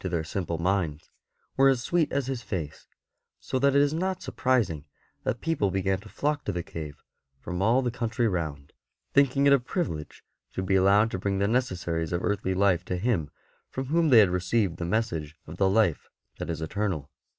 [0.01, 1.11] BENEDICT 37 their simple minds,
[1.55, 2.87] were as sweet as his face,
[3.39, 4.85] so that it is not surprising
[5.23, 7.03] that people began to flock to the cave
[7.39, 8.73] from all the country round,
[9.13, 12.97] thinking it a privilege to be allowed to bring the necessaries of earthly life to
[12.97, 13.29] him
[13.69, 16.09] from whom they had received the message of the life
[16.39, 17.11] that is eternal.